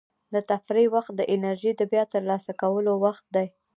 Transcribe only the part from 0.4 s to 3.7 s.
تفریح وخت د انرژۍ د بیا ترلاسه کولو وخت دی.